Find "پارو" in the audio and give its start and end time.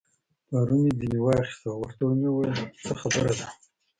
0.47-0.75